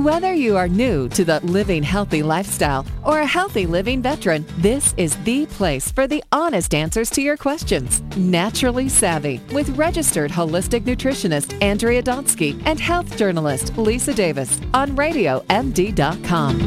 [0.00, 4.94] Whether you are new to the living healthy lifestyle or a healthy living veteran, this
[4.96, 8.00] is the place for the honest answers to your questions.
[8.16, 16.60] Naturally Savvy with registered holistic nutritionist Andrea Donsky and health journalist Lisa Davis on RadioMD.com.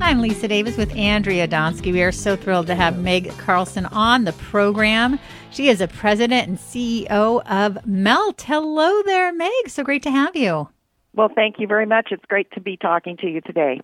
[0.00, 1.92] I'm Lisa Davis with Andrea Donsky.
[1.92, 5.18] We are so thrilled to have Meg Carlson on the program.
[5.50, 8.42] She is a president and CEO of Melt.
[8.42, 9.68] Hello there, Meg.
[9.68, 10.68] So great to have you.
[11.18, 12.12] Well, thank you very much.
[12.12, 13.80] It's great to be talking to you today.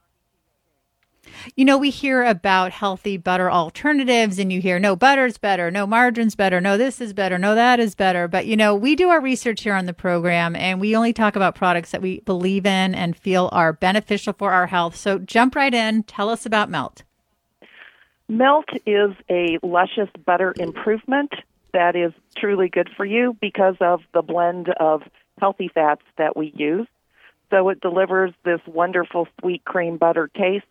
[1.56, 5.84] You know, we hear about healthy butter alternatives, and you hear no butter's better, no
[5.84, 8.28] margarine's better, no this is better, no that is better.
[8.28, 11.34] But, you know, we do our research here on the program, and we only talk
[11.34, 14.94] about products that we believe in and feel are beneficial for our health.
[14.94, 16.04] So jump right in.
[16.04, 17.02] Tell us about Melt.
[18.28, 21.32] Melt is a luscious butter improvement
[21.72, 25.02] that is truly good for you because of the blend of
[25.40, 26.86] healthy fats that we use.
[27.54, 30.66] So it delivers this wonderful sweet cream butter taste,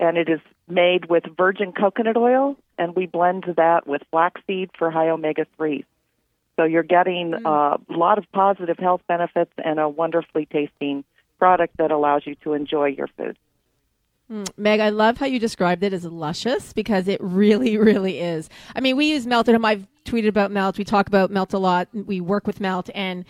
[0.00, 4.90] and it is made with virgin coconut oil, and we blend that with flaxseed for
[4.90, 5.84] high omega 3s.
[6.56, 7.44] So you're getting mm.
[7.44, 11.04] a lot of positive health benefits and a wonderfully tasting
[11.38, 13.38] product that allows you to enjoy your food.
[14.28, 18.48] Mm, Meg, I love how you described it as luscious because it really, really is.
[18.74, 19.64] I mean, we use Melt at home.
[19.64, 20.76] I've tweeted about Melt.
[20.76, 21.86] We talk about Melt a lot.
[21.92, 23.24] We work with Melt, and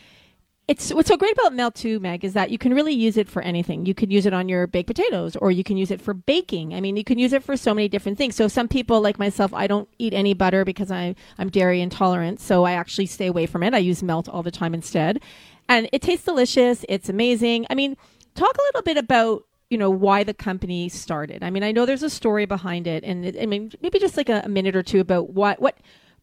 [0.68, 3.28] it's what's so great about Melt too, Meg, is that you can really use it
[3.28, 3.86] for anything.
[3.86, 6.74] You could use it on your baked potatoes, or you can use it for baking.
[6.74, 8.34] I mean, you can use it for so many different things.
[8.34, 12.40] So some people, like myself, I don't eat any butter because I I'm dairy intolerant,
[12.40, 13.74] so I actually stay away from it.
[13.74, 15.20] I use Melt all the time instead,
[15.68, 16.84] and it tastes delicious.
[16.88, 17.66] It's amazing.
[17.70, 17.96] I mean,
[18.34, 21.44] talk a little bit about you know why the company started.
[21.44, 24.16] I mean, I know there's a story behind it, and it, I mean, maybe just
[24.16, 25.78] like a, a minute or two about what what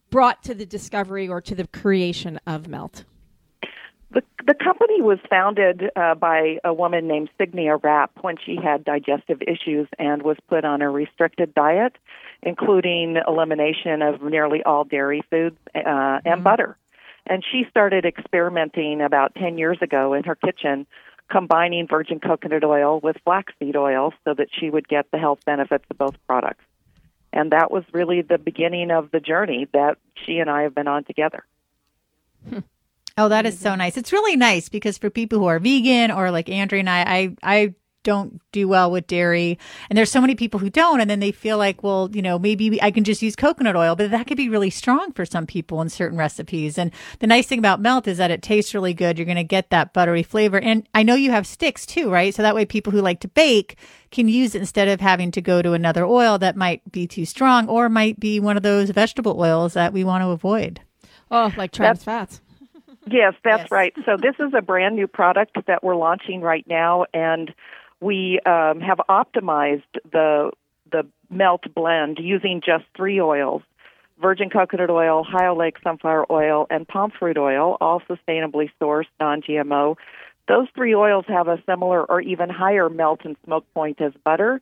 [0.09, 3.05] brought to the discovery or to the creation of Melt.
[4.13, 8.85] The, the company was founded uh, by a woman named Cygnia Rapp when she had
[8.85, 11.97] digestive issues and was put on a restricted diet,
[12.43, 16.43] including elimination of nearly all dairy foods uh, and mm-hmm.
[16.43, 16.77] butter.
[17.25, 20.85] And she started experimenting about 10 years ago in her kitchen,
[21.31, 25.85] combining virgin coconut oil with flaxseed oil so that she would get the health benefits
[25.89, 26.63] of both products.
[27.31, 30.87] And that was really the beginning of the journey that she and I have been
[30.87, 31.43] on together.
[33.17, 33.95] Oh, that is so nice.
[33.95, 37.35] It's really nice because for people who are vegan or like Andrea and I, I,
[37.43, 39.57] I don't do well with dairy.
[39.89, 40.99] And there's so many people who don't.
[40.99, 43.95] And then they feel like, well, you know, maybe I can just use coconut oil,
[43.95, 46.77] but that could be really strong for some people in certain recipes.
[46.77, 49.17] And the nice thing about melt is that it tastes really good.
[49.17, 50.59] You're going to get that buttery flavor.
[50.59, 52.33] And I know you have sticks too, right?
[52.33, 53.77] So that way people who like to bake
[54.11, 57.25] can use it instead of having to go to another oil that might be too
[57.25, 60.81] strong or might be one of those vegetable oils that we want to avoid.
[61.31, 62.41] Oh, like trans fats.
[63.05, 63.71] Yes, that's yes.
[63.71, 63.93] right.
[64.05, 67.53] So this is a brand new product that we're launching right now, and
[67.99, 70.51] we um, have optimized the
[70.91, 73.61] the melt blend using just three oils:
[74.21, 79.97] virgin coconut oil, high oleic sunflower oil, and palm fruit oil, all sustainably sourced, non-GMO.
[80.47, 84.61] Those three oils have a similar or even higher melt and smoke point as butter,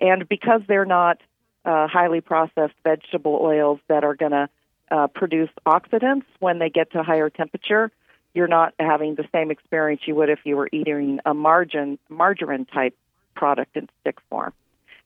[0.00, 1.18] and because they're not
[1.64, 4.48] uh, highly processed vegetable oils that are going to
[4.90, 7.90] uh, produce oxidants when they get to higher temperature,
[8.34, 12.64] you're not having the same experience you would if you were eating a margin margarine
[12.66, 12.96] type
[13.34, 14.52] product in stick form.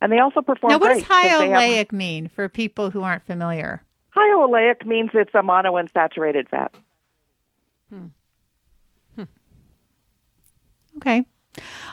[0.00, 0.72] And they also perform.
[0.72, 3.82] Now, what does high oleic have, mean for people who aren't familiar?
[4.10, 6.74] High oleic means it's a monounsaturated fat.
[7.90, 8.06] Hmm.
[9.14, 9.22] Hmm.
[10.98, 11.24] Okay.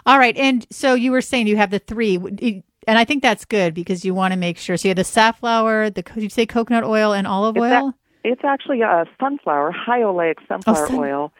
[0.05, 0.35] All right.
[0.37, 4.03] And so you were saying you have the three, and I think that's good because
[4.03, 4.77] you want to make sure.
[4.77, 7.93] So you have the safflower, the you say coconut oil, and olive it's oil.
[8.23, 11.33] It's actually a sunflower, high oleic sunflower oh, sun- oil,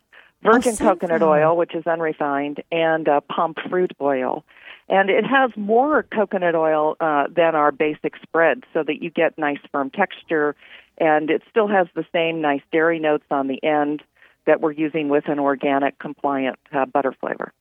[0.44, 4.44] virgin oh, coconut oil, which is unrefined, and uh, palm fruit oil.
[4.90, 9.38] And it has more coconut oil uh, than our basic spread, so that you get
[9.38, 10.56] nice firm texture,
[10.97, 14.03] and it still has the same nice dairy notes on the end
[14.46, 17.53] that we're using with an organic compliant uh, butter flavor.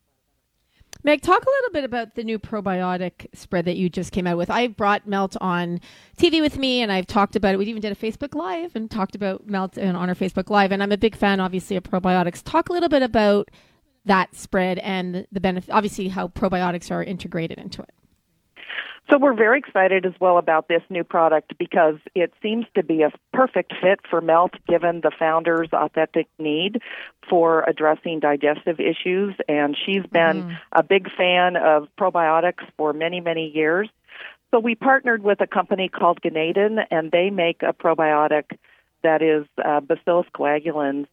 [1.02, 4.36] Meg, talk a little bit about the new probiotic spread that you just came out
[4.36, 4.50] with.
[4.50, 5.80] I brought Melt on
[6.18, 7.58] TV with me, and I've talked about it.
[7.58, 10.72] We even did a Facebook Live and talked about Melt and on our Facebook Live.
[10.72, 12.42] And I'm a big fan, obviously, of probiotics.
[12.44, 13.50] Talk a little bit about
[14.04, 17.90] that spread and the benefit, obviously, how probiotics are integrated into it.
[19.10, 23.02] So we're very excited as well about this new product because it seems to be
[23.02, 26.80] a perfect fit for Melt given the founder's authentic need
[27.28, 30.58] for addressing digestive issues and she's been mm.
[30.72, 33.88] a big fan of probiotics for many many years.
[34.52, 38.58] So we partnered with a company called Ganeden and they make a probiotic
[39.02, 41.08] that is uh, Bacillus coagulans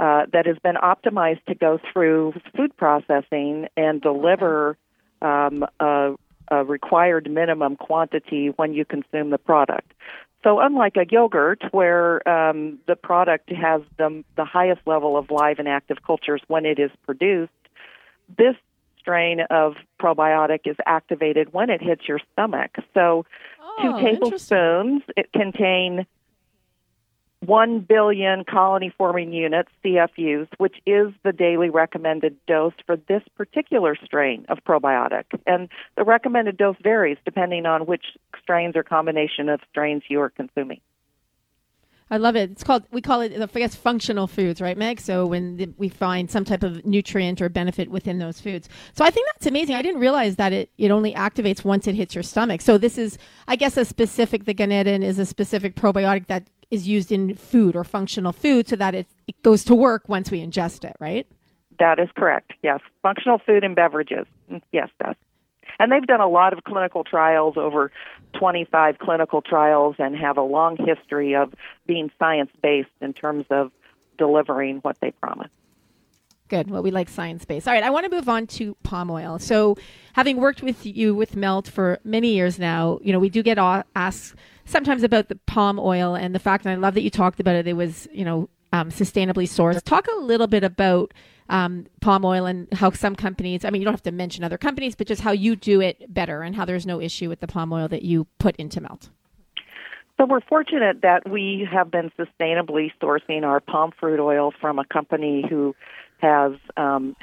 [0.00, 4.76] uh, that has been optimized to go through food processing and deliver
[5.22, 6.14] um, a,
[6.50, 9.92] a required minimum quantity when you consume the product.
[10.42, 15.58] So, unlike a yogurt, where um, the product has the, the highest level of live
[15.58, 17.50] and active cultures when it is produced,
[18.38, 18.54] this
[19.00, 22.76] strain of probiotic is activated when it hits your stomach.
[22.94, 23.24] So,
[23.78, 26.06] Oh, two tablespoons it contain
[27.46, 33.96] 1 billion colony forming units, CFUs, which is the daily recommended dose for this particular
[34.04, 35.24] strain of probiotic.
[35.46, 38.04] And the recommended dose varies depending on which
[38.42, 40.80] strains or combination of strains you are consuming.
[42.08, 42.52] I love it.
[42.52, 45.00] It's called we call it I guess functional foods, right, Meg?
[45.00, 48.68] So when we find some type of nutrient or benefit within those foods.
[48.94, 49.74] So I think that's amazing.
[49.74, 52.60] I didn't realize that it it only activates once it hits your stomach.
[52.60, 53.18] So this is
[53.48, 57.76] I guess a specific the Ganeden is a specific probiotic that is used in food
[57.76, 61.26] or functional food so that it, it goes to work once we ingest it, right?
[61.78, 62.52] That is correct.
[62.62, 64.26] Yes, functional food and beverages.
[64.50, 65.18] Mm, Yes, that's
[65.78, 67.90] and they've done a lot of clinical trials, over
[68.38, 71.54] 25 clinical trials, and have a long history of
[71.86, 73.72] being science based in terms of
[74.18, 75.50] delivering what they promise.
[76.48, 76.70] Good.
[76.70, 77.66] Well, we like science based.
[77.66, 77.82] All right.
[77.82, 79.38] I want to move on to palm oil.
[79.38, 79.76] So,
[80.12, 83.58] having worked with you with Melt for many years now, you know, we do get
[83.58, 84.36] asked
[84.66, 87.56] sometimes about the palm oil and the fact, and I love that you talked about
[87.56, 87.66] it.
[87.66, 89.82] It was, you know, um, sustainably sourced.
[89.82, 91.14] Talk a little bit about
[91.48, 94.58] um, palm oil and how some companies, I mean, you don't have to mention other
[94.58, 97.46] companies, but just how you do it better and how there's no issue with the
[97.46, 99.08] palm oil that you put into Melt.
[100.18, 104.84] So we're fortunate that we have been sustainably sourcing our palm fruit oil from a
[104.86, 105.74] company who
[106.18, 107.14] has um,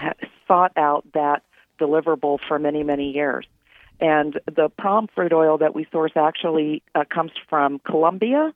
[0.48, 1.42] sought out that
[1.80, 3.48] deliverable for many, many years.
[4.04, 8.54] And the palm fruit oil that we source actually uh, comes from Colombia,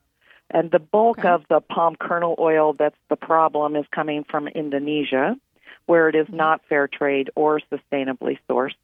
[0.52, 1.30] and the bulk Okay.
[1.30, 5.38] of the palm kernel oil that's the problem is coming from Indonesia,
[5.86, 8.76] where it is not fair trade or sustainably sourced.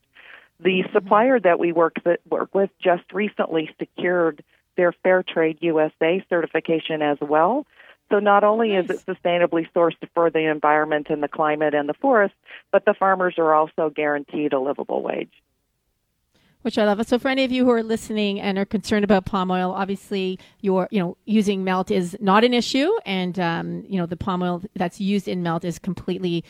[0.62, 4.42] The supplier that we work, that, work with just recently secured
[4.77, 7.68] their Fair Trade USA certification as well.
[8.10, 11.94] So not only is it sustainably sourced for the environment and the climate and the
[11.94, 12.36] forest,
[12.71, 15.33] but the farmers are also guaranteed a livable wage.
[16.63, 17.06] Which I love.
[17.07, 20.39] So for any of you who are listening and are concerned about palm oil, obviously
[20.62, 24.42] your you know using melt is not an issue, and um, you know the palm
[24.42, 26.44] oil that's used in melt is completely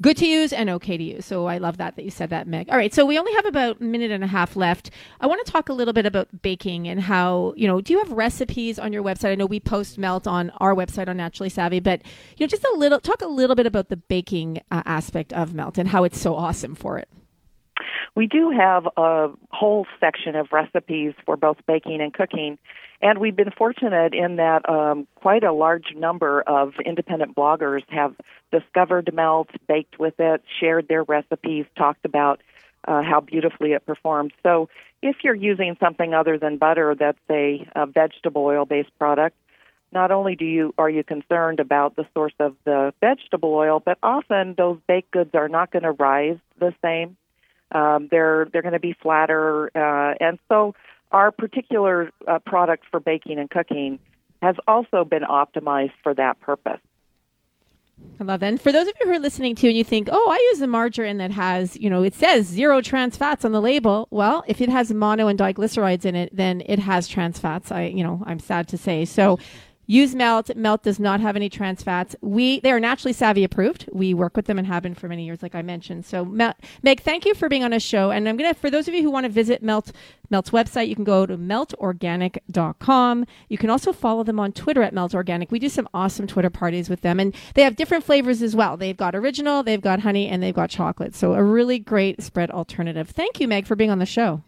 [0.00, 1.24] good to use and okay to use.
[1.24, 2.68] So I love that that you said that, Meg.
[2.68, 4.90] All right, so we only have about a minute and a half left.
[5.20, 7.80] I want to talk a little bit about baking and how you know.
[7.80, 9.30] Do you have recipes on your website?
[9.30, 12.02] I know we post melt on our website on Naturally Savvy, but
[12.36, 15.54] you know just a little talk a little bit about the baking uh, aspect of
[15.54, 17.08] melt and how it's so awesome for it.
[18.14, 22.58] We do have a whole section of recipes for both baking and cooking,
[23.00, 28.14] and we've been fortunate in that um, quite a large number of independent bloggers have
[28.52, 32.40] discovered melt, baked with it, shared their recipes, talked about
[32.86, 34.32] uh, how beautifully it performs.
[34.42, 34.68] So,
[35.02, 39.36] if you're using something other than butter that's a, a vegetable oil-based product,
[39.92, 43.98] not only do you are you concerned about the source of the vegetable oil, but
[44.02, 47.16] often those baked goods are not going to rise the same.
[47.74, 50.74] Um, they're they're going to be flatter, uh, and so
[51.12, 53.98] our particular uh, product for baking and cooking
[54.40, 56.80] has also been optimized for that purpose.
[58.20, 58.42] I love.
[58.42, 60.60] And for those of you who are listening to and you think, oh, I use
[60.60, 64.08] a margarine that has, you know, it says zero trans fats on the label.
[64.10, 67.72] Well, if it has mono and diglycerides in it, then it has trans fats.
[67.72, 69.04] I, you know, I'm sad to say.
[69.04, 69.38] So
[69.86, 70.54] use Melt.
[70.56, 72.16] Melt does not have any trans fats.
[72.20, 73.88] We, they are naturally savvy approved.
[73.92, 76.04] We work with them and have been for many years, like I mentioned.
[76.04, 78.10] So Meg, thank you for being on a show.
[78.10, 79.92] And I'm to, for those of you who want to visit Melt,
[80.30, 83.26] Melt's website, you can go to meltorganic.com.
[83.48, 85.50] You can also follow them on Twitter at Melt Organic.
[85.50, 88.76] We do some awesome Twitter parties with them, and they have different flavors as well.
[88.76, 91.14] They've got original, they've got honey, and they've got chocolate.
[91.14, 93.10] So a really great spread alternative.
[93.10, 94.42] Thank you, Meg, for being on the show.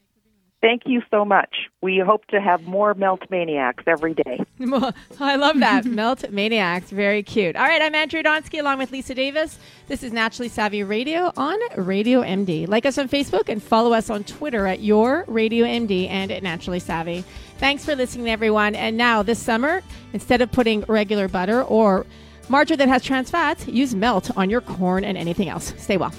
[0.67, 1.69] Thank you so much.
[1.81, 4.41] We hope to have more melt maniacs every day.
[5.21, 5.85] I love that.
[5.85, 6.91] Melt Maniacs.
[6.91, 7.55] Very cute.
[7.55, 9.61] All right, I'm Andrea Donsky along with Lisa Davis.
[9.87, 12.67] This is Naturally Savvy Radio on Radio MD.
[12.67, 16.43] Like us on Facebook and follow us on Twitter at Your Radio MD and at
[16.43, 17.23] Naturally Savvy.
[17.59, 18.75] Thanks for listening, everyone.
[18.75, 22.07] And now, this summer, instead of putting regular butter or
[22.49, 25.75] margarine that has trans fats, use melt on your corn and anything else.
[25.79, 26.13] Stay well.